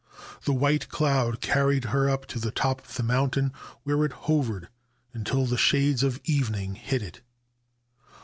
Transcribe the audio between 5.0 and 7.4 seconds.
until the shades of evening hid it.